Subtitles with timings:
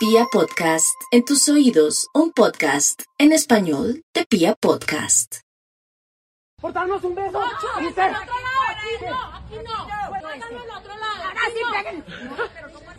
[0.00, 5.36] Pia Podcast, en tus oídos, un podcast en español de Pia Podcast.
[6.60, 7.40] por darnos un beso.
[7.42, 9.84] Aquí Dice, no, aquí no.
[9.84, 11.22] Al otro lado.
[11.22, 12.04] Ahora sí, peguen.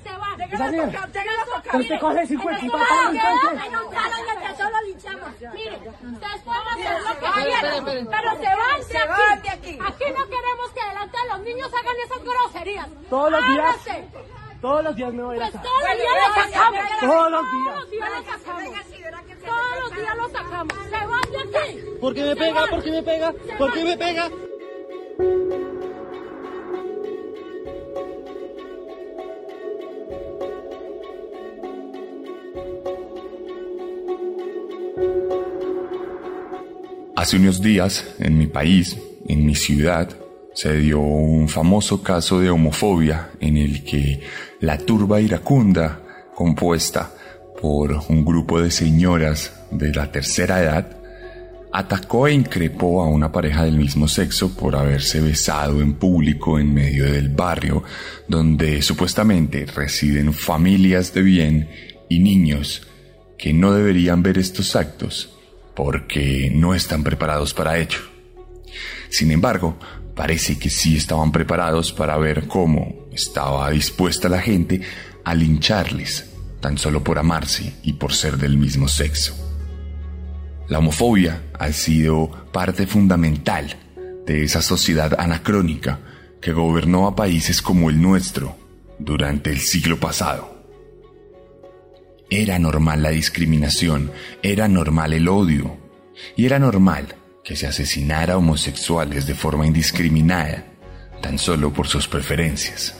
[0.04, 0.46] Se va.
[0.46, 1.10] Esa señora,
[1.64, 3.66] Pero usted coge cinco de puta Claro, palo, quedó entonces.
[3.68, 5.30] en un plano y entre todos lo linchamos.
[5.54, 8.30] Mire, ustedes pueden hacer lo que quieran, pero
[8.88, 9.80] se van de aquí.
[9.82, 12.88] Aquí no queremos que delante de los niños hagan esas groserías.
[13.10, 13.76] Todos los días.
[14.62, 16.80] Todos los días me voy a ir Pues todos los días lo sacamos.
[17.00, 17.76] Todos los Todos días.
[17.76, 18.74] los días lo sacamos.
[19.46, 20.78] Todos los días lo sacamos.
[20.90, 21.80] Se van de aquí.
[22.00, 22.68] ¿Por qué me pega?
[22.68, 23.34] ¿Por qué me pega?
[23.58, 24.30] ¿Por qué me pega?
[37.16, 40.10] Hace unos días, en mi país, en mi ciudad,
[40.54, 44.22] se dio un famoso caso de homofobia en el que
[44.60, 46.02] la turba iracunda,
[46.36, 47.12] compuesta
[47.62, 50.98] por un grupo de señoras de la tercera edad,
[51.72, 56.74] atacó e increpó a una pareja del mismo sexo por haberse besado en público en
[56.74, 57.84] medio del barrio
[58.28, 61.70] donde supuestamente residen familias de bien
[62.10, 62.88] y niños
[63.38, 65.38] que no deberían ver estos actos
[65.76, 68.00] porque no están preparados para ello.
[69.10, 69.78] Sin embargo,
[70.16, 74.82] parece que sí estaban preparados para ver cómo estaba dispuesta la gente
[75.24, 76.32] a lincharles
[76.62, 79.36] tan solo por amarse y por ser del mismo sexo.
[80.70, 83.76] La homofobia ha sido parte fundamental
[84.26, 86.00] de esa sociedad anacrónica
[86.40, 88.56] que gobernó a países como el nuestro
[89.00, 90.62] durante el siglo pasado.
[92.30, 95.76] Era normal la discriminación, era normal el odio
[96.38, 100.66] y era normal que se asesinara a homosexuales de forma indiscriminada,
[101.22, 102.96] tan solo por sus preferencias.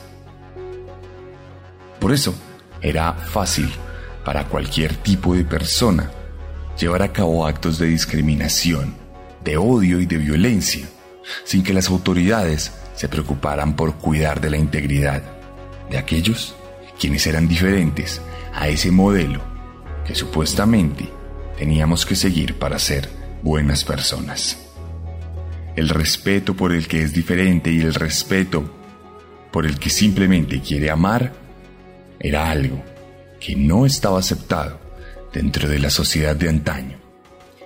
[2.00, 2.34] Por eso,
[2.82, 3.70] era fácil
[4.26, 6.12] para cualquier tipo de persona
[6.78, 8.96] llevar a cabo actos de discriminación,
[9.44, 10.88] de odio y de violencia,
[11.44, 15.22] sin que las autoridades se preocuparan por cuidar de la integridad
[15.90, 16.56] de aquellos
[17.00, 18.22] quienes eran diferentes
[18.54, 19.42] a ese modelo
[20.06, 21.10] que supuestamente
[21.58, 24.58] teníamos que seguir para ser buenas personas.
[25.76, 28.70] El respeto por el que es diferente y el respeto
[29.52, 31.34] por el que simplemente quiere amar
[32.20, 32.84] era algo
[33.40, 34.80] que no estaba aceptado
[35.34, 36.98] dentro de la sociedad de antaño.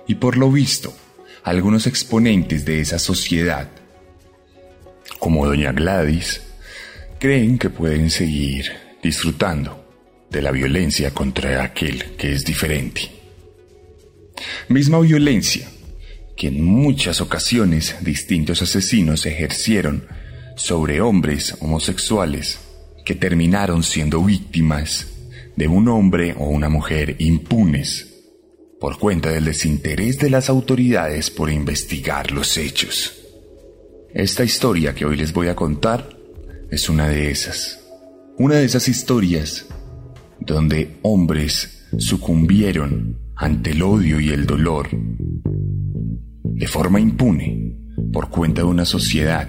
[0.06, 0.96] Y por lo visto,
[1.44, 3.68] algunos exponentes de esa sociedad,
[5.18, 6.42] como doña Gladys,
[7.18, 8.72] creen que pueden seguir
[9.02, 9.84] disfrutando
[10.30, 13.25] de la violencia contra aquel que es diferente.
[14.68, 15.68] Misma violencia
[16.36, 20.06] que en muchas ocasiones distintos asesinos ejercieron
[20.56, 22.58] sobre hombres homosexuales
[23.04, 25.06] que terminaron siendo víctimas
[25.56, 28.12] de un hombre o una mujer impunes
[28.80, 33.14] por cuenta del desinterés de las autoridades por investigar los hechos.
[34.12, 36.10] Esta historia que hoy les voy a contar
[36.70, 37.80] es una de esas.
[38.38, 39.66] Una de esas historias
[40.40, 47.76] donde hombres sucumbieron ante el odio y el dolor de forma impune
[48.12, 49.46] por cuenta de una sociedad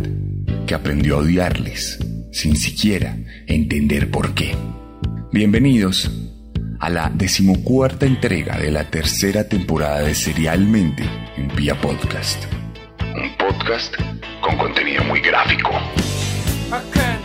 [0.65, 1.97] que aprendió a odiarles
[2.31, 3.17] sin siquiera
[3.47, 4.55] entender por qué.
[5.31, 6.11] Bienvenidos
[6.79, 11.03] a la decimocuarta entrega de la tercera temporada de Serialmente
[11.37, 12.43] en Vía Podcast.
[13.01, 13.95] Un podcast
[14.41, 15.71] con contenido muy gráfico.
[16.69, 17.16] I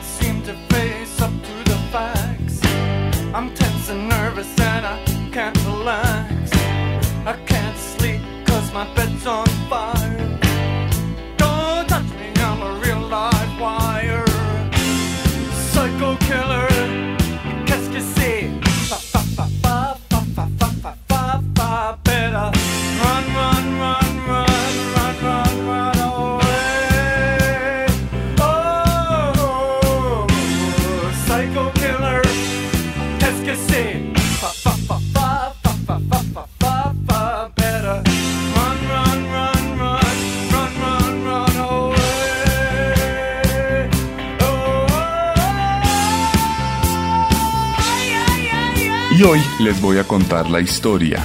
[49.62, 51.24] les voy a contar la historia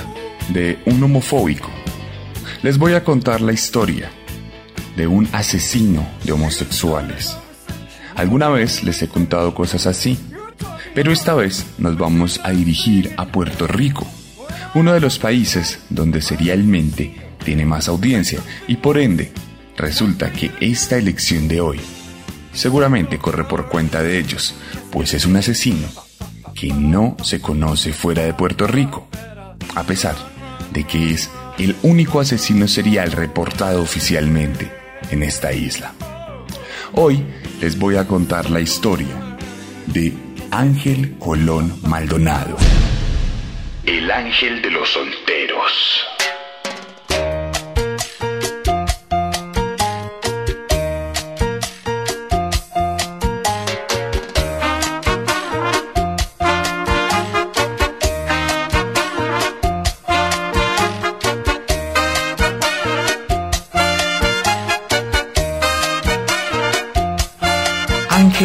[0.50, 1.72] de un homofóbico.
[2.62, 4.12] Les voy a contar la historia
[4.96, 7.36] de un asesino de homosexuales.
[8.16, 10.20] Alguna vez les he contado cosas así,
[10.94, 14.06] pero esta vez nos vamos a dirigir a Puerto Rico,
[14.76, 19.32] uno de los países donde serialmente tiene más audiencia y por ende
[19.76, 21.80] resulta que esta elección de hoy
[22.54, 24.54] seguramente corre por cuenta de ellos,
[24.92, 26.07] pues es un asesino
[26.60, 29.08] que no se conoce fuera de Puerto Rico,
[29.76, 30.16] a pesar
[30.72, 34.72] de que es el único asesino serial reportado oficialmente
[35.12, 35.94] en esta isla.
[36.94, 37.24] Hoy
[37.62, 39.38] les voy a contar la historia
[39.86, 40.14] de
[40.50, 42.58] Ángel Colón Maldonado.
[43.86, 46.17] El ángel de los solteros.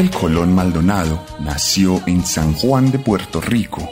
[0.02, 3.88] Ángel Colón Maldonado nació en San Juan de Puerto Rico,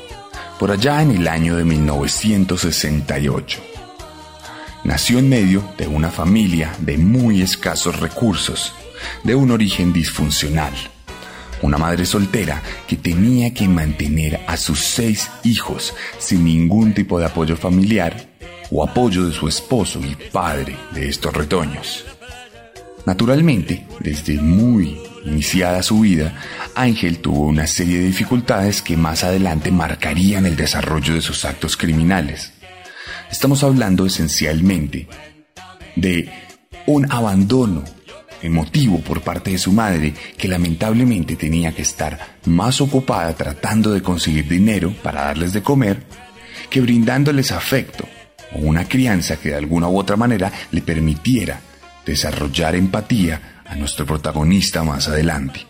[0.58, 3.60] por allá en el año de 1968.
[4.82, 8.74] Nació en medio de una familia de muy escasos recursos,
[9.22, 10.72] de un origen disfuncional.
[11.62, 17.26] Una madre soltera que tenía que mantener a sus seis hijos sin ningún tipo de
[17.26, 18.30] apoyo familiar
[18.72, 22.04] o apoyo de su esposo y padre de estos retoños.
[23.06, 26.34] Naturalmente, desde muy iniciada su vida,
[26.74, 31.76] Ángel tuvo una serie de dificultades que más adelante marcarían el desarrollo de sus actos
[31.76, 32.52] criminales.
[33.30, 35.08] Estamos hablando esencialmente
[35.96, 36.30] de
[36.86, 37.84] un abandono
[38.42, 44.02] emotivo por parte de su madre que lamentablemente tenía que estar más ocupada tratando de
[44.02, 46.02] conseguir dinero para darles de comer
[46.70, 48.08] que brindándoles afecto
[48.54, 51.60] o una crianza que de alguna u otra manera le permitiera
[52.06, 55.66] desarrollar empatía a nuestro protagonista más adelante.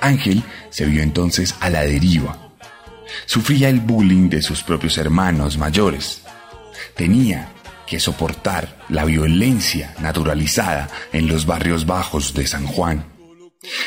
[0.00, 2.50] Ángel se vio entonces a la deriva.
[3.26, 6.22] Sufría el bullying de sus propios hermanos mayores.
[6.94, 7.52] Tenía
[7.86, 13.04] que soportar la violencia naturalizada en los barrios bajos de San Juan.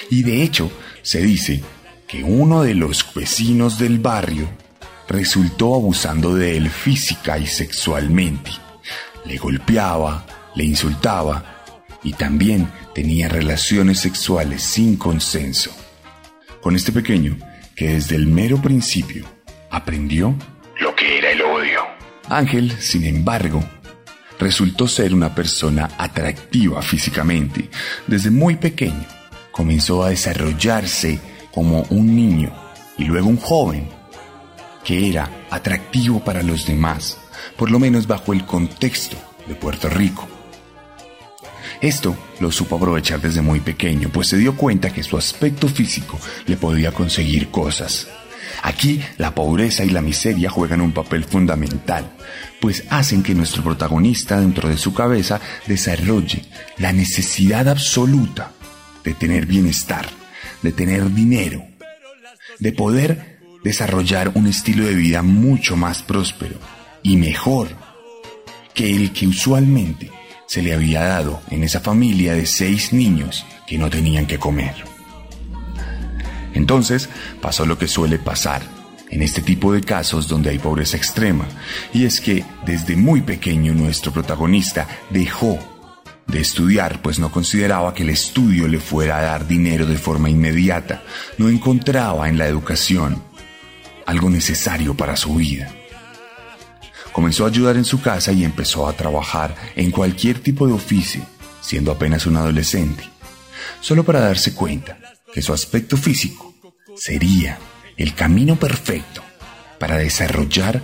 [0.09, 0.71] Y de hecho,
[1.01, 1.61] se dice
[2.07, 4.49] que uno de los vecinos del barrio
[5.07, 8.51] resultó abusando de él física y sexualmente.
[9.25, 10.25] Le golpeaba,
[10.55, 11.63] le insultaba
[12.03, 15.71] y también tenía relaciones sexuales sin consenso.
[16.59, 17.37] Con este pequeño,
[17.73, 19.25] que desde el mero principio
[19.71, 20.35] aprendió
[20.81, 21.79] lo que era el odio.
[22.27, 23.63] Ángel, sin embargo,
[24.37, 27.69] resultó ser una persona atractiva físicamente.
[28.05, 29.05] Desde muy pequeño
[29.53, 31.21] comenzó a desarrollarse
[31.53, 32.51] como un niño
[32.97, 33.87] y luego un joven
[34.83, 37.17] que era atractivo para los demás,
[37.55, 39.15] por lo menos bajo el contexto
[39.47, 40.27] de Puerto Rico.
[41.81, 46.19] Esto lo supo aprovechar desde muy pequeño, pues se dio cuenta que su aspecto físico
[46.45, 48.09] le podía conseguir cosas.
[48.63, 52.11] Aquí la pobreza y la miseria juegan un papel fundamental,
[52.59, 56.43] pues hacen que nuestro protagonista dentro de su cabeza desarrolle
[56.77, 58.51] la necesidad absoluta
[59.05, 60.05] de tener bienestar,
[60.61, 61.65] de tener dinero,
[62.59, 66.59] de poder desarrollar un estilo de vida mucho más próspero
[67.03, 67.69] y mejor
[68.73, 70.11] que el que usualmente
[70.49, 74.73] se le había dado en esa familia de seis niños que no tenían que comer.
[76.55, 77.07] Entonces
[77.39, 78.63] pasó lo que suele pasar
[79.11, 81.45] en este tipo de casos donde hay pobreza extrema,
[81.93, 85.59] y es que desde muy pequeño nuestro protagonista dejó
[86.25, 90.31] de estudiar, pues no consideraba que el estudio le fuera a dar dinero de forma
[90.31, 91.03] inmediata,
[91.37, 93.21] no encontraba en la educación
[94.07, 95.71] algo necesario para su vida.
[97.19, 101.21] Comenzó a ayudar en su casa y empezó a trabajar en cualquier tipo de oficio,
[101.59, 103.03] siendo apenas un adolescente,
[103.81, 104.97] solo para darse cuenta
[105.33, 106.53] que su aspecto físico
[106.95, 107.59] sería
[107.97, 109.21] el camino perfecto
[109.79, 110.81] para desarrollar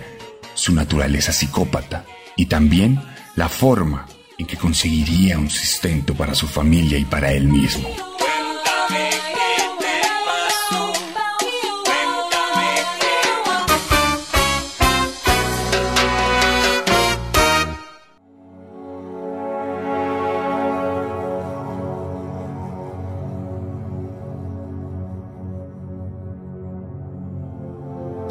[0.52, 2.04] su naturaleza psicópata
[2.36, 3.00] y también
[3.34, 7.88] la forma en que conseguiría un sustento para su familia y para él mismo.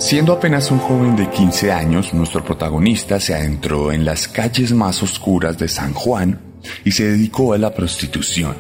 [0.05, 5.01] Siendo apenas un joven de 15 años, nuestro protagonista se adentró en las calles más
[5.01, 6.39] oscuras de San Juan
[6.83, 8.55] y se dedicó a la prostitución.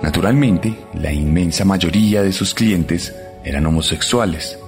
[0.00, 4.58] Naturalmente, la inmensa mayoría de sus clientes eran homosexuales,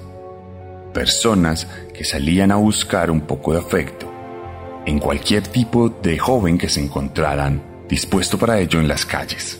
[0.93, 4.13] personas que salían a buscar un poco de afecto
[4.85, 9.59] en cualquier tipo de joven que se encontraran dispuesto para ello en las calles.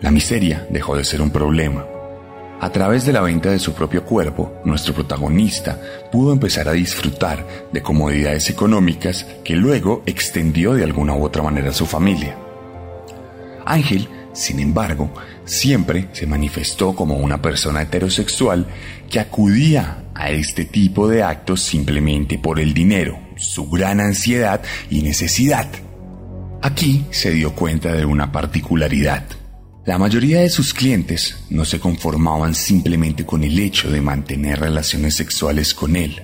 [0.00, 1.84] La miseria dejó de ser un problema
[2.60, 5.80] a través de la venta de su propio cuerpo, nuestro protagonista
[6.12, 11.70] pudo empezar a disfrutar de comodidades económicas que luego extendió de alguna u otra manera
[11.70, 12.36] a su familia.
[13.64, 15.12] Ángel sin embargo,
[15.44, 18.66] siempre se manifestó como una persona heterosexual
[19.08, 25.02] que acudía a este tipo de actos simplemente por el dinero, su gran ansiedad y
[25.02, 25.68] necesidad.
[26.62, 29.24] Aquí se dio cuenta de una particularidad.
[29.86, 35.14] La mayoría de sus clientes no se conformaban simplemente con el hecho de mantener relaciones
[35.14, 36.22] sexuales con él,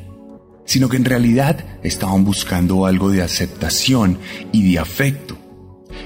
[0.67, 4.19] sino que en realidad estaban buscando algo de aceptación
[4.53, 5.39] y de afecto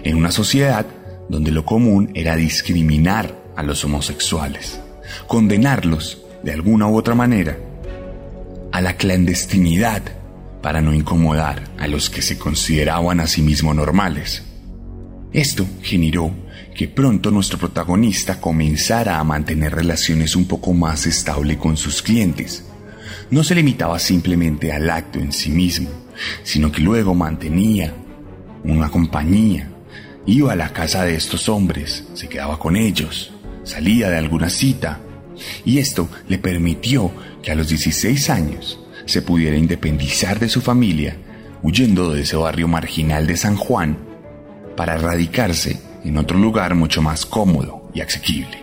[0.04, 0.86] en una sociedad
[1.28, 4.80] donde lo común era discriminar a los homosexuales,
[5.26, 7.58] condenarlos de alguna u otra manera
[8.70, 10.02] a la clandestinidad
[10.62, 14.44] para no incomodar a los que se consideraban a sí mismos normales.
[15.32, 16.32] Esto generó
[16.80, 22.64] que pronto nuestro protagonista comenzara a mantener relaciones un poco más estables con sus clientes.
[23.30, 25.90] No se limitaba simplemente al acto en sí mismo,
[26.42, 27.92] sino que luego mantenía
[28.64, 29.70] una compañía,
[30.24, 33.30] iba a la casa de estos hombres, se quedaba con ellos,
[33.62, 35.00] salía de alguna cita,
[35.66, 41.14] y esto le permitió que a los 16 años se pudiera independizar de su familia,
[41.62, 43.98] huyendo de ese barrio marginal de San Juan,
[44.78, 48.62] para radicarse en otro lugar mucho más cómodo y asequible.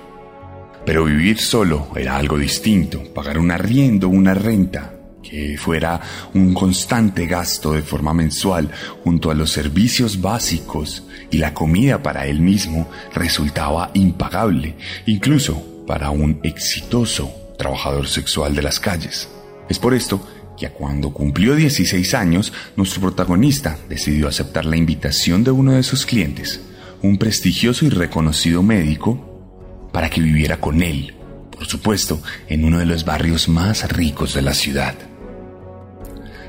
[0.86, 6.00] Pero vivir solo era algo distinto, pagar un arriendo, una renta, que fuera
[6.34, 8.70] un constante gasto de forma mensual
[9.04, 14.76] junto a los servicios básicos y la comida para él mismo resultaba impagable,
[15.06, 19.28] incluso para un exitoso trabajador sexual de las calles.
[19.68, 20.26] Es por esto
[20.58, 26.06] que cuando cumplió 16 años, nuestro protagonista decidió aceptar la invitación de uno de sus
[26.06, 26.62] clientes,
[27.02, 31.16] un prestigioso y reconocido médico, para que viviera con él,
[31.52, 34.96] por supuesto, en uno de los barrios más ricos de la ciudad.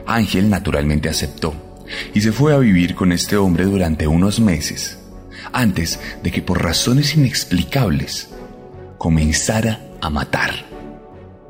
[0.06, 1.54] Ángel naturalmente aceptó
[2.14, 4.98] y se fue a vivir con este hombre durante unos meses,
[5.52, 8.28] antes de que por razones inexplicables
[8.98, 10.66] comenzara a matar.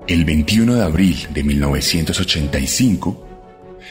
[0.07, 3.27] El 21 de abril de 1985,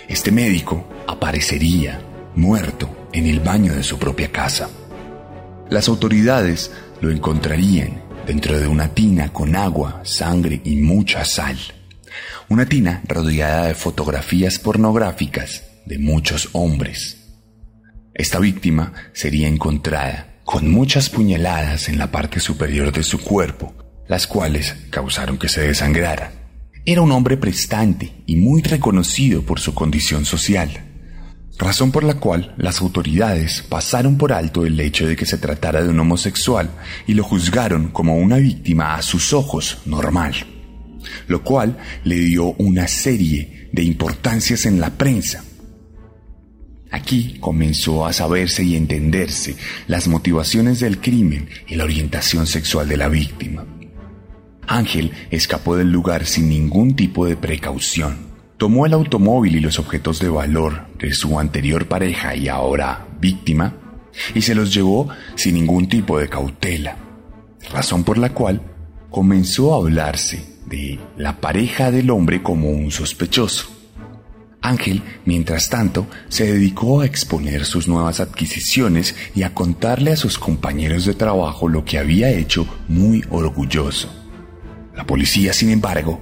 [0.08, 2.02] este médico aparecería
[2.36, 4.70] muerto en el baño de su propia casa.
[5.70, 6.72] Las autoridades
[7.02, 11.58] lo encontrarían dentro de una tina con agua, sangre y mucha sal.
[12.50, 17.38] Una tina rodeada de fotografías pornográficas de muchos hombres.
[18.14, 23.74] Esta víctima sería encontrada con muchas puñaladas en la parte superior de su cuerpo
[24.08, 26.32] las cuales causaron que se desangrara.
[26.86, 30.87] Era un hombre prestante y muy reconocido por su condición social,
[31.58, 35.84] razón por la cual las autoridades pasaron por alto el hecho de que se tratara
[35.84, 36.70] de un homosexual
[37.08, 40.36] y lo juzgaron como una víctima a sus ojos normal,
[41.28, 45.44] lo cual le dio una serie de importancias en la prensa.
[46.92, 49.56] Aquí comenzó a saberse y entenderse
[49.88, 53.66] las motivaciones del crimen y la orientación sexual de la víctima.
[54.68, 58.26] Ángel escapó del lugar sin ningún tipo de precaución.
[58.58, 63.76] Tomó el automóvil y los objetos de valor de su anterior pareja y ahora víctima
[64.34, 66.98] y se los llevó sin ningún tipo de cautela,
[67.72, 68.62] razón por la cual
[69.12, 73.68] comenzó a hablarse de la pareja del hombre como un sospechoso.
[74.60, 80.40] Ángel, mientras tanto, se dedicó a exponer sus nuevas adquisiciones y a contarle a sus
[80.40, 84.12] compañeros de trabajo lo que había hecho muy orgulloso.
[84.96, 86.20] La policía, sin embargo,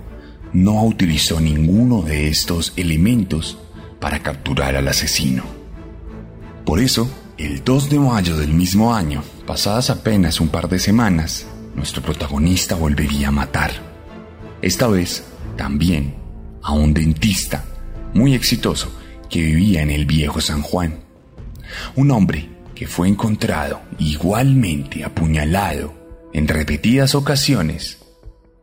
[0.54, 3.58] no utilizó ninguno de estos elementos
[4.00, 5.44] para capturar al asesino.
[6.66, 11.46] Por eso, el 2 de mayo del mismo año, pasadas apenas un par de semanas,
[11.76, 13.72] nuestro protagonista volvería a matar.
[14.62, 15.26] Esta vez,
[15.58, 16.16] también,
[16.62, 17.66] a un dentista
[18.14, 18.92] muy exitoso
[19.30, 21.00] que vivía en el viejo San Juan.
[21.96, 25.94] Un hombre que fue encontrado igualmente apuñalado
[26.34, 28.05] en repetidas ocasiones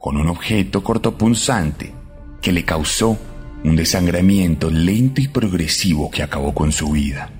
[0.03, 1.95] con un objeto cortopunzante
[2.41, 3.17] que le causó
[3.63, 7.31] un desangramiento lento y progresivo que acabó con su vida.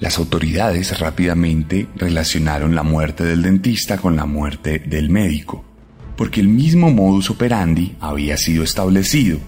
[0.00, 5.62] Las autoridades rápidamente relacionaron la muerte del dentista con la muerte del médico,
[6.16, 9.38] porque el mismo modus operandi había sido establecido.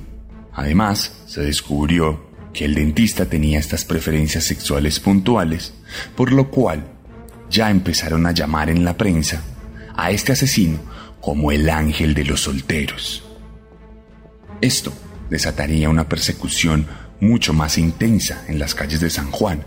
[0.53, 5.73] Además, se descubrió que el dentista tenía estas preferencias sexuales puntuales,
[6.15, 6.87] por lo cual
[7.49, 9.43] ya empezaron a llamar en la prensa
[9.97, 10.96] a este asesino
[11.27, 13.25] como el ángel de los solteros.
[14.61, 14.93] Esto
[15.29, 16.87] desataría una persecución
[17.21, 19.65] mucho más intensa en las calles de San Juan,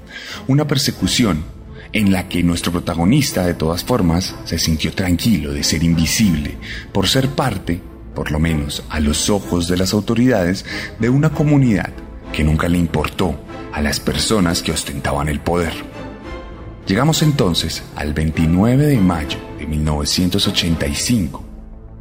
[0.48, 1.44] una persecución
[1.92, 6.56] en la que nuestro protagonista de todas formas se sintió tranquilo de ser invisible,
[6.94, 7.82] por ser parte,
[8.16, 10.64] por lo menos a los ojos de las autoridades,
[10.98, 11.92] de una comunidad
[12.32, 13.38] que nunca le importó
[13.74, 15.74] a las personas que ostentaban el poder.
[16.88, 21.49] Llegamos entonces al 29 de mayo de 1985,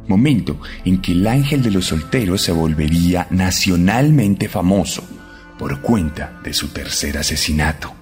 [0.09, 5.03] momento en que el ángel de los solteros se volvería nacionalmente famoso
[5.57, 7.93] por cuenta de su tercer asesinato.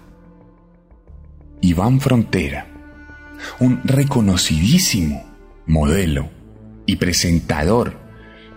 [1.61, 2.67] Iván Frontera,
[3.59, 5.23] un reconocidísimo
[5.65, 6.29] modelo
[6.85, 7.99] y presentador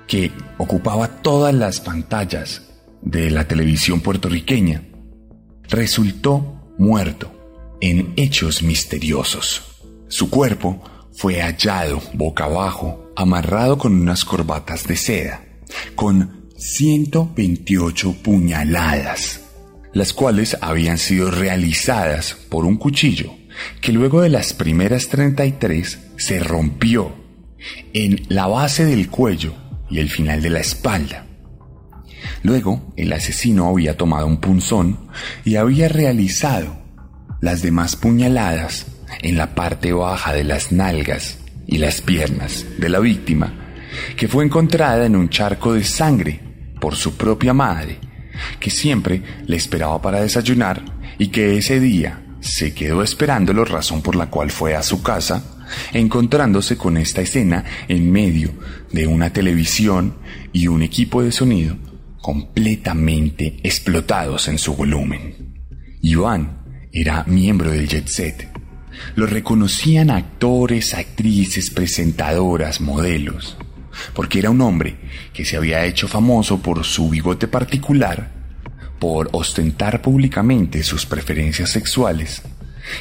[0.06, 2.70] que ocupaba todas las pantallas
[3.02, 4.82] de la televisión puertorriqueña,
[5.68, 7.32] resultó muerto
[7.80, 9.62] en hechos misteriosos.
[10.08, 15.44] Su cuerpo fue hallado boca abajo, amarrado con unas corbatas de seda,
[15.94, 19.42] con 128 puñaladas,
[19.92, 23.34] las cuales habían sido realizadas por un cuchillo
[23.82, 27.14] que luego de las primeras 33 se rompió
[27.92, 29.52] en la base del cuello
[29.90, 31.26] y el final de la espalda.
[32.42, 35.10] Luego, el asesino había tomado un punzón
[35.44, 36.80] y había realizado
[37.42, 38.86] las demás puñaladas
[39.20, 41.39] en la parte baja de las nalgas
[41.70, 43.54] y las piernas de la víctima,
[44.16, 46.40] que fue encontrada en un charco de sangre
[46.80, 47.98] por su propia madre,
[48.58, 50.82] que siempre le esperaba para desayunar
[51.18, 55.60] y que ese día se quedó esperándolo, razón por la cual fue a su casa,
[55.92, 58.50] encontrándose con esta escena en medio
[58.90, 60.16] de una televisión
[60.52, 61.76] y un equipo de sonido
[62.20, 65.54] completamente explotados en su volumen.
[66.02, 68.59] Iván era miembro del jet set.
[69.14, 73.56] Lo reconocían actores, actrices, presentadoras, modelos,
[74.14, 74.96] porque era un hombre
[75.32, 78.30] que se había hecho famoso por su bigote particular,
[78.98, 82.42] por ostentar públicamente sus preferencias sexuales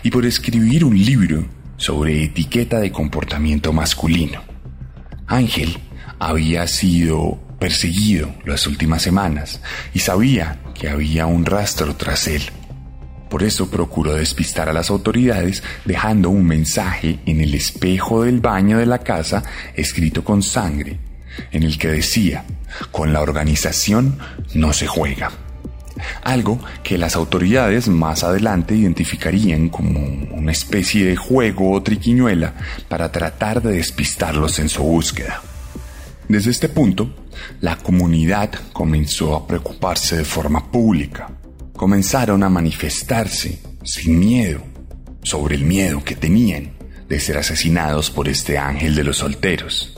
[0.04, 1.46] y por escribir un libro
[1.78, 4.44] sobre etiqueta de comportamiento masculino.
[5.28, 5.78] Ángel
[6.20, 9.62] había sido perseguido las últimas semanas
[9.94, 12.42] y sabía que había un rastro tras él.
[13.30, 18.80] Por eso procuró despistar a las autoridades dejando un mensaje en el espejo del baño
[18.80, 19.44] de la casa
[19.76, 20.98] escrito con sangre,
[21.52, 22.46] en el que decía,
[22.92, 24.18] con la organización
[24.56, 25.32] no se juega.
[26.24, 30.00] Algo que las autoridades más adelante identificarían como
[30.34, 32.54] una especie de juego o triquiñuela
[32.88, 35.42] para tratar de despistarlos en su búsqueda.
[36.28, 37.10] Desde este punto,
[37.62, 41.32] la comunidad comenzó a preocuparse de forma pública.
[41.80, 44.62] Comenzaron a manifestarse sin miedo
[45.24, 46.74] sobre el miedo que tenían
[47.08, 49.98] de ser asesinados por este ángel de los solteros.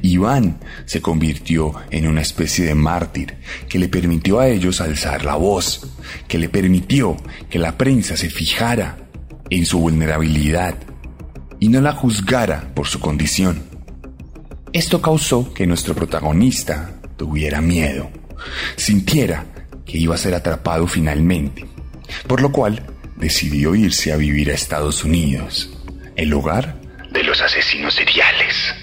[0.00, 3.34] Iván se convirtió en una especie de mártir
[3.68, 5.90] que le permitió a ellos alzar la voz,
[6.28, 7.16] que le permitió
[7.50, 8.98] que la prensa se fijara
[9.50, 10.76] en su vulnerabilidad
[11.58, 13.64] y no la juzgara por su condición.
[14.72, 18.08] Esto causó que nuestro protagonista tuviera miedo,
[18.76, 19.57] sintiera
[19.88, 21.66] que iba a ser atrapado finalmente,
[22.26, 22.84] por lo cual
[23.16, 25.70] decidió irse a vivir a Estados Unidos,
[26.14, 26.76] el lugar
[27.10, 28.74] de los asesinos seriales.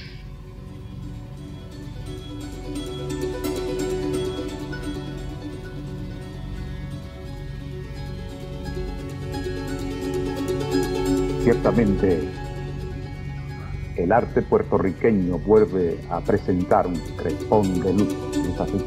[11.44, 12.20] Ciertamente,
[13.96, 18.16] el arte puertorriqueño vuelve a presentar un crespón de luz,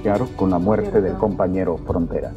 [0.03, 2.33] claro, con la muerte del compañero Frontera.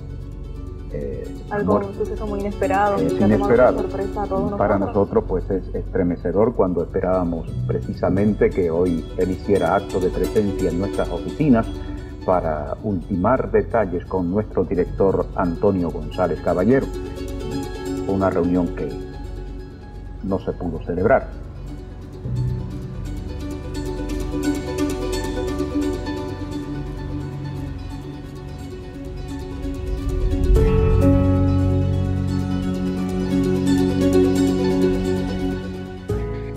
[0.94, 3.80] Eh, Algo, muerte- un suceso muy inesperado, es inesperado.
[3.82, 4.96] sorpresa a todos Para nosotros.
[5.18, 10.80] nosotros pues es estremecedor cuando esperábamos precisamente que hoy él hiciera acto de presencia en
[10.80, 11.66] nuestras oficinas
[12.26, 16.86] para ultimar detalles con nuestro director Antonio González Caballero.
[18.08, 18.90] Una reunión que
[20.24, 21.30] no se pudo celebrar.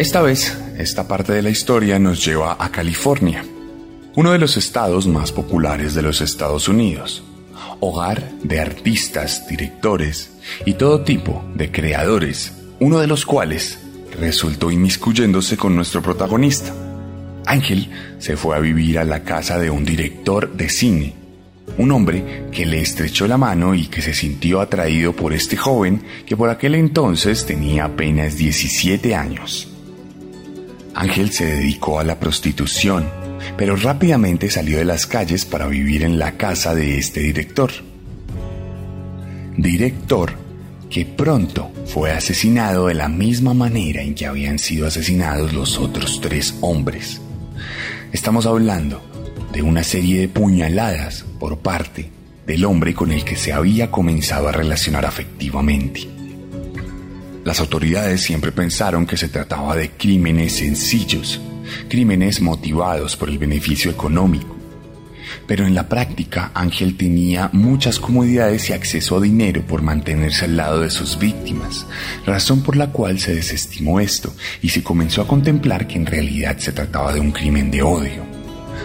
[0.04, 3.42] Esta vez, esta parte de la historia nos lleva a California,
[4.16, 7.24] uno de los estados más populares de los Estados Unidos,
[7.80, 10.30] hogar de artistas, directores
[10.66, 13.78] y todo tipo de creadores, uno de los cuales
[14.20, 16.74] resultó inmiscuyéndose con nuestro protagonista.
[17.46, 17.88] Ángel
[18.18, 21.14] se fue a vivir a la casa de un director de cine,
[21.78, 26.02] un hombre que le estrechó la mano y que se sintió atraído por este joven
[26.26, 29.70] que por aquel entonces tenía apenas 17 años.
[30.94, 33.08] Ángel se dedicó a la prostitución,
[33.56, 37.70] pero rápidamente salió de las calles para vivir en la casa de este director.
[39.56, 40.32] Director
[40.88, 46.20] que pronto fue asesinado de la misma manera en que habían sido asesinados los otros
[46.20, 47.20] tres hombres.
[48.12, 49.02] Estamos hablando
[49.52, 52.10] de una serie de puñaladas por parte
[52.46, 56.13] del hombre con el que se había comenzado a relacionar afectivamente.
[57.44, 61.42] Las autoridades siempre pensaron que se trataba de crímenes sencillos,
[61.88, 64.56] crímenes motivados por el beneficio económico.
[65.46, 70.56] Pero en la práctica, Ángel tenía muchas comodidades y acceso a dinero por mantenerse al
[70.56, 71.86] lado de sus víctimas,
[72.24, 76.56] razón por la cual se desestimó esto y se comenzó a contemplar que en realidad
[76.58, 78.24] se trataba de un crimen de odio.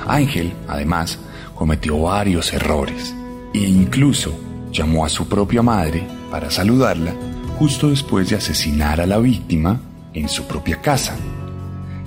[0.05, 1.17] Ángel, además,
[1.55, 3.13] cometió varios errores
[3.53, 4.37] e incluso
[4.73, 7.13] llamó a su propia madre para saludarla
[7.59, 9.81] justo después de asesinar a la víctima
[10.13, 11.17] en su propia casa,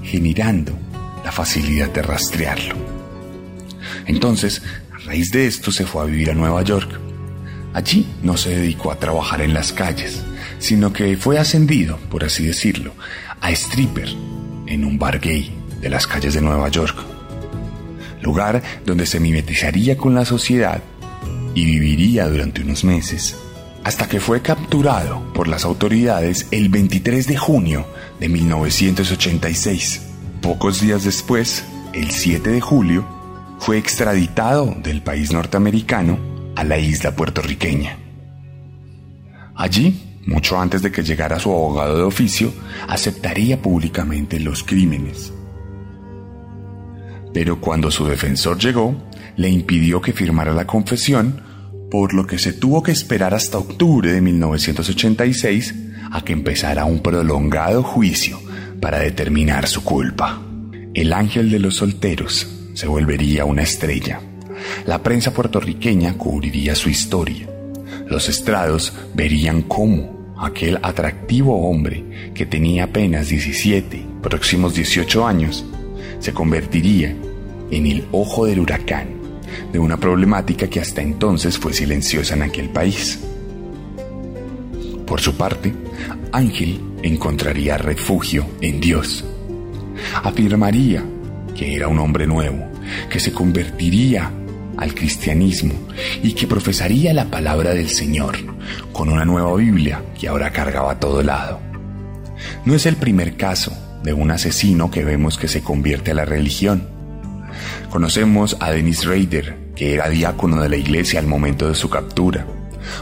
[0.03, 0.73] generando
[1.23, 2.75] la facilidad de rastrearlo.
[4.07, 6.99] Entonces, a raíz de esto se fue a vivir a Nueva York.
[7.75, 10.23] Allí no se dedicó a trabajar en las calles,
[10.59, 12.95] sino que fue ascendido, por así decirlo,
[13.43, 14.09] a stripper
[14.67, 16.97] en un bar gay de las calles de Nueva York.
[18.23, 20.83] Lugar donde se mimetizaría con la sociedad
[21.55, 23.37] y viviría durante unos meses
[23.85, 27.87] hasta que fue capturado por las autoridades el 23 de junio
[28.21, 30.03] de 1986.
[30.41, 33.05] Pocos días después, el 7 de julio,
[33.59, 36.19] fue extraditado del país norteamericano
[36.57, 37.99] a la isla puertorriqueña.
[39.55, 42.53] Allí, mucho antes de que llegara su abogado de oficio,
[42.89, 45.33] aceptaría públicamente los crímenes.
[47.33, 48.95] Pero cuando su defensor llegó,
[49.37, 51.52] le impidió que firmara la confesión
[51.93, 55.75] por lo que se tuvo que esperar hasta octubre de 1986
[56.11, 58.41] a que empezara un prolongado juicio
[58.81, 60.41] para determinar su culpa.
[60.95, 64.23] El ángel de los solteros se volvería una estrella.
[64.87, 67.47] La prensa puertorriqueña cubriría su historia.
[68.09, 75.63] Los estrados verían cómo aquel atractivo hombre que tenía apenas 17, próximos 18 años,
[76.21, 77.15] se convertiría
[77.71, 79.22] en el ojo del huracán
[79.73, 83.21] de una problemática que hasta entonces fue silenciosa en aquel país.
[85.07, 85.73] Por su parte,
[86.33, 89.25] Ángel encontraría refugio en Dios.
[90.23, 91.05] Afirmaría
[91.55, 92.67] que era un hombre nuevo,
[93.11, 94.31] que se convertiría
[94.77, 95.75] al cristianismo
[96.23, 98.37] y que profesaría la palabra del Señor
[98.93, 101.61] con una nueva Biblia que ahora cargaba a todo lado.
[102.65, 106.25] No es el primer caso de un asesino que vemos que se convierte a la
[106.25, 106.89] religión.
[107.93, 112.47] Conocemos a Dennis Rader, que era diácono de la iglesia al momento de su captura,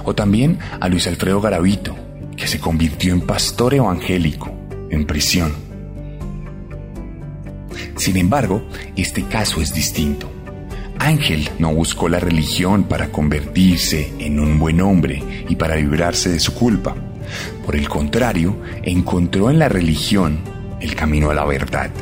[0.03, 1.94] o también a Luis Alfredo Garavito,
[2.37, 4.53] que se convirtió en pastor evangélico
[4.90, 5.55] en prisión.
[7.94, 8.64] Sin embargo,
[8.96, 10.29] este caso es distinto.
[10.98, 16.40] Ángel no buscó la religión para convertirse en un buen hombre y para librarse de
[16.40, 16.96] su culpa.
[17.64, 20.40] Por el contrario, encontró en la religión
[20.81, 21.92] el camino a la verdad.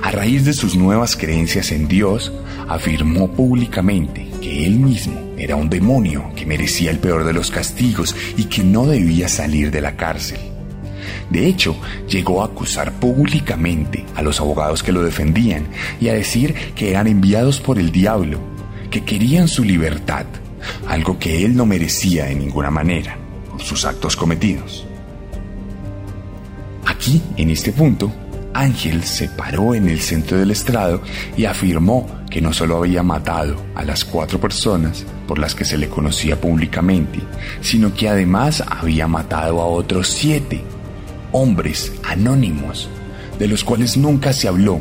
[0.00, 2.32] A raíz de sus nuevas creencias en Dios,
[2.68, 8.14] afirmó públicamente que él mismo era un demonio que merecía el peor de los castigos
[8.36, 10.38] y que no debía salir de la cárcel.
[11.30, 11.76] De hecho,
[12.08, 15.66] llegó a acusar públicamente a los abogados que lo defendían
[16.00, 18.38] y a decir que eran enviados por el diablo,
[18.90, 20.26] que querían su libertad,
[20.86, 23.16] algo que él no merecía de ninguna manera
[23.50, 24.86] por sus actos cometidos.
[26.86, 28.12] Aquí, en este punto,
[28.54, 31.02] Ángel se paró en el centro del estrado
[31.36, 35.78] y afirmó que no solo había matado a las cuatro personas por las que se
[35.78, 37.20] le conocía públicamente,
[37.60, 40.62] sino que además había matado a otros siete
[41.32, 42.88] hombres anónimos,
[43.38, 44.80] de los cuales nunca se habló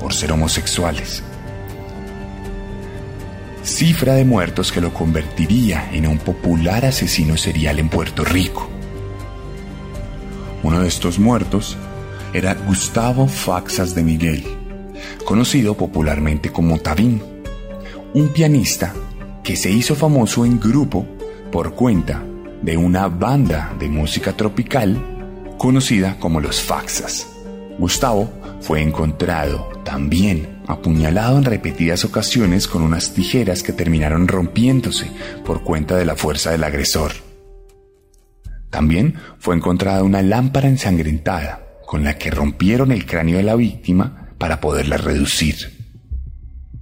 [0.00, 1.22] por ser homosexuales.
[3.62, 8.68] Cifra de muertos que lo convertiría en un popular asesino serial en Puerto Rico.
[10.62, 11.78] Uno de estos muertos
[12.34, 14.44] era Gustavo Faxas de Miguel,
[15.24, 17.22] conocido popularmente como Tabín,
[18.12, 18.92] un pianista
[19.44, 21.06] que se hizo famoso en grupo
[21.52, 22.24] por cuenta
[22.60, 25.00] de una banda de música tropical
[25.58, 27.28] conocida como los Faxas.
[27.78, 28.28] Gustavo
[28.60, 35.08] fue encontrado también apuñalado en repetidas ocasiones con unas tijeras que terminaron rompiéndose
[35.44, 37.12] por cuenta de la fuerza del agresor.
[38.70, 41.63] También fue encontrada una lámpara ensangrentada
[41.94, 45.54] con la que rompieron el cráneo de la víctima para poderla reducir.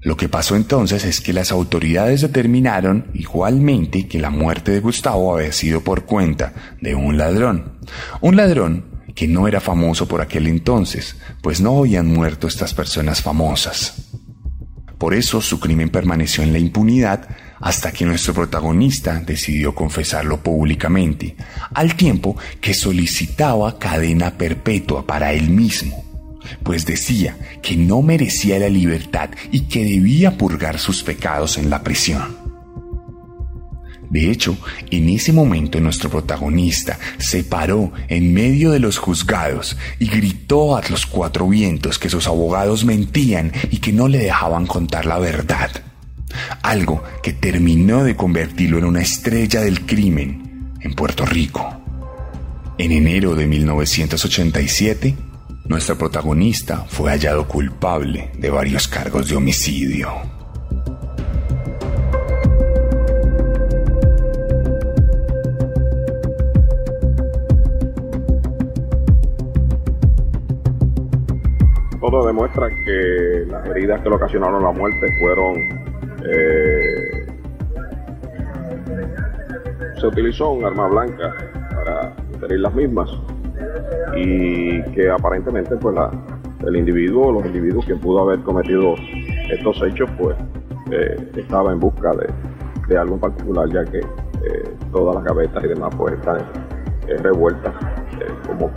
[0.01, 5.37] Lo que pasó entonces es que las autoridades determinaron igualmente que la muerte de Gustavo
[5.37, 7.79] había sido por cuenta de un ladrón.
[8.23, 13.21] Un ladrón que no era famoso por aquel entonces, pues no habían muerto estas personas
[13.21, 14.13] famosas.
[14.97, 17.29] Por eso su crimen permaneció en la impunidad
[17.63, 21.37] hasta que nuestro protagonista decidió confesarlo públicamente,
[21.73, 26.05] al tiempo que solicitaba cadena perpetua para él mismo,
[26.65, 31.83] pues decía que no merecía la libertad y que debía purgar sus pecados en la
[31.85, 32.37] prisión.
[34.11, 34.59] De hecho,
[34.91, 40.83] en ese momento nuestro protagonista se paró en medio de los juzgados y gritó a
[40.91, 45.92] los cuatro vientos que sus abogados mentían y que no le dejaban contar la verdad.
[46.63, 51.83] Algo que terminó de convertirlo en una estrella del crimen en Puerto Rico.
[52.79, 55.15] En enero de 1987,
[55.67, 60.11] nuestro protagonista fue hallado culpable de varios cargos de homicidio.
[72.01, 75.82] Todo demuestra que las heridas que le ocasionaron la muerte fueron...
[76.25, 77.27] eh,
[79.99, 81.35] se utilizó un arma blanca
[81.75, 83.11] para inferir las mismas
[84.17, 86.11] y que aparentemente pues la,
[86.67, 88.95] el individuo o los individuos que pudo haber cometido
[89.51, 90.37] estos hechos pues
[90.91, 92.11] eh, estaba en busca
[92.89, 96.41] de, algo en particular ya que eh, todas las gavetas y demás pues están
[97.09, 97.73] eh, revueltas
[98.47, 98.71] como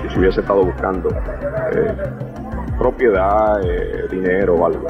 [0.00, 1.10] si se hubiese estado buscando
[2.78, 3.60] propiedad,
[4.10, 4.86] dinero o algo.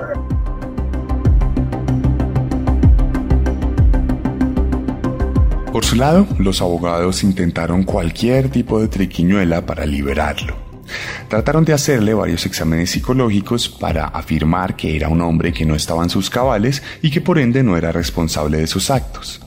[5.79, 10.57] Por su lado, los abogados intentaron cualquier tipo de triquiñuela para liberarlo.
[11.29, 16.03] Trataron de hacerle varios exámenes psicológicos para afirmar que era un hombre que no estaba
[16.03, 19.41] en sus cabales y que por ende no era responsable de sus actos.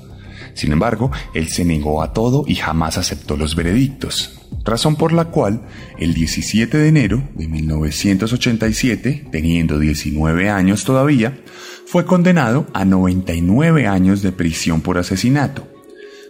[0.53, 5.25] Sin embargo, él se negó a todo y jamás aceptó los veredictos, razón por la
[5.25, 5.63] cual
[5.99, 11.41] el 17 de enero de 1987, teniendo 19 años todavía,
[11.85, 15.70] fue condenado a 99 años de prisión por asesinato,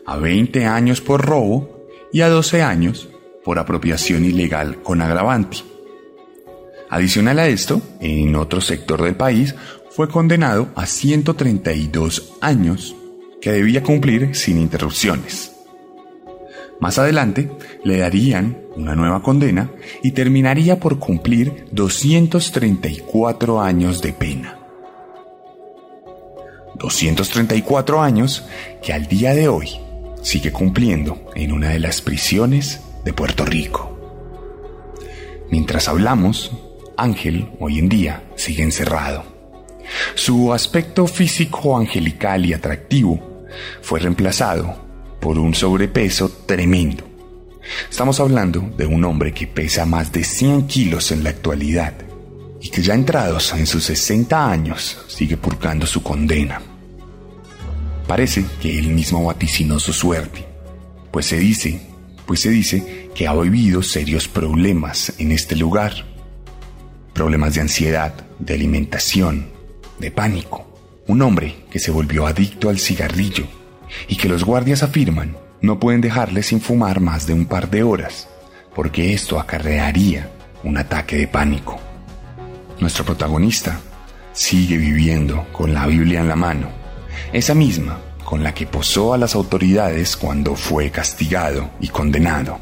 [0.06, 3.10] a 20 años por robo y a 12 años
[3.44, 5.58] por apropiación ilegal con agravante.
[6.90, 9.56] Adicional a esto, en otro sector del país,
[9.92, 12.96] fue condenado a 132 años
[13.42, 15.54] que debía cumplir sin interrupciones.
[16.80, 17.52] Más adelante
[17.84, 19.72] le darían una nueva condena
[20.04, 24.58] y terminaría por cumplir 234 años de pena.
[26.76, 28.44] 234 años
[28.82, 29.70] que al día de hoy
[30.22, 33.98] sigue cumpliendo en una de las prisiones de Puerto Rico.
[35.50, 36.52] Mientras hablamos,
[36.98, 39.24] Ángel hoy en día sigue encerrado.
[40.16, 43.48] Su aspecto físico angelical y atractivo
[43.82, 44.76] fue reemplazado
[45.20, 47.04] por un sobrepeso tremendo.
[47.90, 51.94] Estamos hablando de un hombre que pesa más de 100 kilos en la actualidad
[52.62, 56.71] y que ya entrados en sus 60 años sigue purgando su condena.
[58.12, 60.46] Parece que él mismo vaticinó su suerte,
[61.12, 61.82] pues se dice,
[62.26, 65.94] pues se dice que ha vivido serios problemas en este lugar.
[67.14, 69.48] Problemas de ansiedad, de alimentación,
[69.98, 70.68] de pánico.
[71.08, 73.46] Un hombre que se volvió adicto al cigarrillo
[74.10, 77.82] y que los guardias afirman no pueden dejarle sin fumar más de un par de
[77.82, 78.28] horas,
[78.76, 80.30] porque esto acarrearía
[80.66, 81.80] un ataque de pánico.
[82.78, 83.80] Nuestro protagonista
[84.34, 86.81] sigue viviendo con la Biblia en la mano,
[87.34, 92.60] esa misma con la que posó a las autoridades cuando fue castigado y condenado.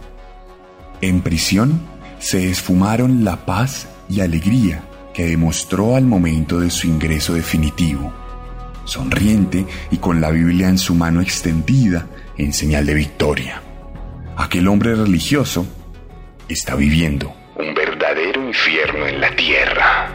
[1.01, 1.81] En prisión
[2.19, 8.13] se esfumaron la paz y alegría que demostró al momento de su ingreso definitivo,
[8.85, 13.61] sonriente y con la Biblia en su mano extendida en señal de victoria.
[14.37, 15.65] Aquel hombre religioso
[16.47, 20.08] está viviendo un verdadero infierno en la tierra.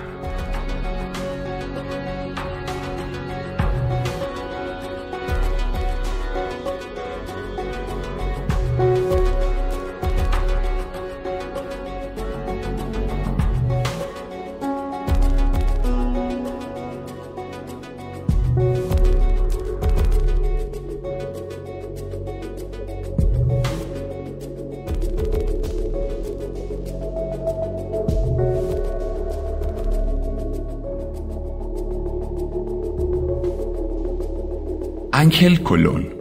[35.35, 36.15] Ángel Colón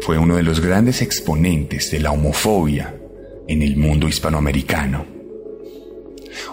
[0.00, 2.98] fue uno de los grandes exponentes de la homofobia
[3.46, 5.04] en el mundo hispanoamericano.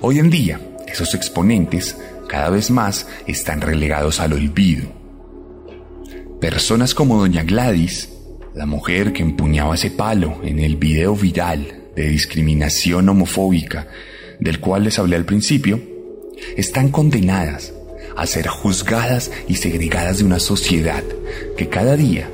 [0.02, 1.96] Hoy en día, esos exponentes
[2.28, 4.90] cada vez más están relegados al olvido.
[6.42, 8.10] Personas como Doña Gladys,
[8.54, 13.88] la mujer que empuñaba ese palo en el video viral de discriminación homofóbica
[14.42, 15.80] del cual les hablé al principio,
[16.58, 17.74] están condenadas
[18.18, 21.06] a ser juzgadas y segregadas de una sociedad
[21.58, 22.30] que cada día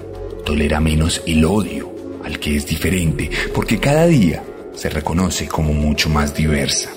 [0.45, 6.10] tolera menos el odio al que es diferente, porque cada día se reconoce como mucho
[6.10, 6.89] más diversa.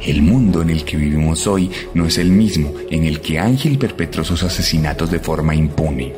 [0.00, 3.78] El mundo en el que vivimos hoy no es el mismo en el que Ángel
[3.78, 6.12] perpetró sus asesinatos de forma impune.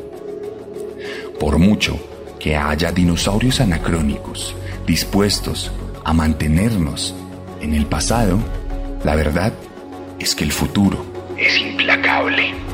[1.39, 1.99] Por mucho
[2.39, 5.71] que haya dinosaurios anacrónicos dispuestos
[6.03, 7.15] a mantenernos
[7.61, 8.39] en el pasado,
[9.03, 9.53] la verdad
[10.19, 11.05] es que el futuro
[11.37, 12.64] es implacable.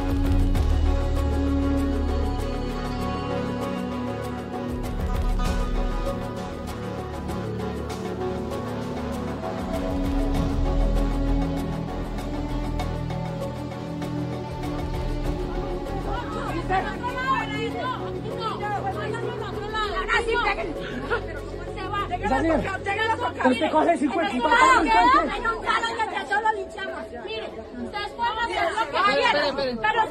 [22.42, 24.92] Daniel, pero te coges y fue, entonces-
[25.38, 27.02] en un carro y entre todos lo linchamos.
[27.26, 30.02] Miren, ustedes pueden hacer lo que quieran, pero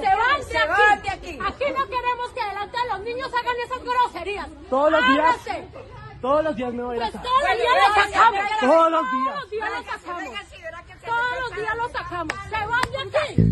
[0.45, 1.39] se van de aquí.
[1.47, 4.49] Aquí no queremos que delante de los niños hagan esas groserías.
[4.69, 5.37] Todos los días.
[6.21, 7.23] Todos los días me voy a ir Pues acá.
[7.23, 8.41] todos los días los sacamos.
[8.61, 9.35] Todos los días.
[9.35, 10.25] Todos los días los sacamos.
[11.07, 12.37] Todos los días los sacamos.
[12.51, 13.50] Se van de aquí.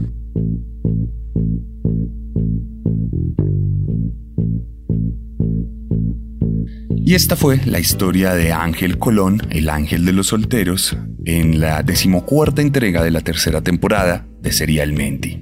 [7.09, 10.95] Y esta fue la historia de Ángel Colón, el ángel de los solteros,
[11.25, 15.41] en la decimocuarta entrega de la tercera temporada de Serialmente.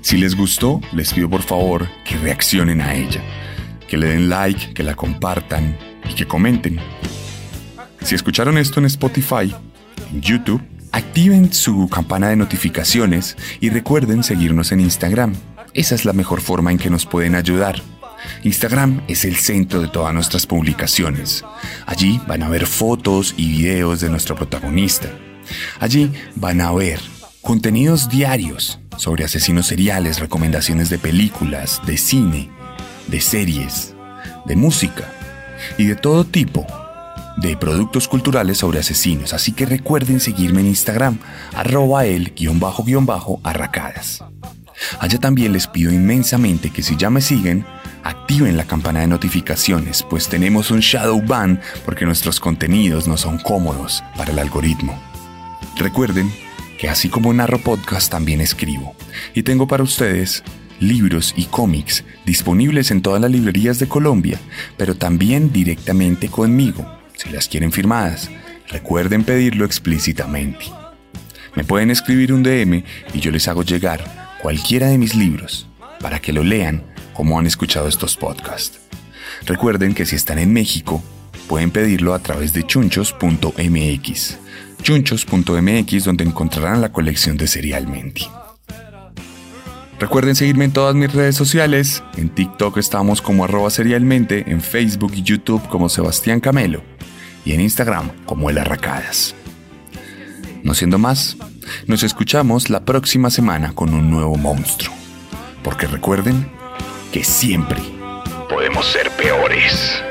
[0.00, 3.20] Si les gustó, les pido por favor que reaccionen a ella,
[3.86, 5.76] que le den like, que la compartan
[6.10, 6.78] y que comenten.
[8.00, 9.54] Si escucharon esto en Spotify,
[10.10, 15.34] en YouTube, activen su campana de notificaciones y recuerden seguirnos en Instagram.
[15.74, 17.82] Esa es la mejor forma en que nos pueden ayudar.
[18.42, 21.44] Instagram es el centro de todas nuestras publicaciones.
[21.86, 25.08] Allí van a ver fotos y videos de nuestro protagonista.
[25.80, 27.00] Allí van a ver
[27.40, 32.50] contenidos diarios sobre asesinos seriales, recomendaciones de películas, de cine,
[33.08, 33.94] de series,
[34.46, 35.04] de música
[35.78, 36.66] y de todo tipo
[37.36, 39.32] de productos culturales sobre asesinos.
[39.32, 41.18] Así que recuerden seguirme en Instagram,
[41.54, 44.22] arroba el guion bajo guion bajo arracadas.
[44.98, 47.64] Allá también les pido inmensamente que si ya me siguen,
[48.04, 53.38] activen la campana de notificaciones, pues tenemos un shadow ban porque nuestros contenidos no son
[53.38, 55.00] cómodos para el algoritmo.
[55.76, 56.32] Recuerden
[56.78, 58.94] que así como narro podcast también escribo
[59.34, 60.42] y tengo para ustedes
[60.80, 64.38] libros y cómics disponibles en todas las librerías de Colombia,
[64.76, 68.30] pero también directamente conmigo, si las quieren firmadas.
[68.68, 70.66] Recuerden pedirlo explícitamente.
[71.54, 75.68] Me pueden escribir un DM y yo les hago llegar cualquiera de mis libros
[76.00, 76.82] para que lo lean
[77.14, 78.80] como han escuchado estos podcasts.
[79.46, 81.02] Recuerden que si están en México,
[81.48, 84.38] pueden pedirlo a través de chunchos.mx.
[84.82, 88.22] Chunchos.mx donde encontrarán la colección de Serialmente.
[90.02, 92.02] Recuerden seguirme en todas mis redes sociales.
[92.16, 96.82] En TikTok estamos como arroba serialmente, en Facebook y YouTube como Sebastián Camelo
[97.44, 99.36] y en Instagram como El Arracadas.
[100.64, 101.36] No siendo más,
[101.86, 104.94] nos escuchamos la próxima semana con un nuevo monstruo.
[105.62, 106.50] Porque recuerden
[107.12, 107.80] que siempre
[108.48, 110.02] podemos ser peores.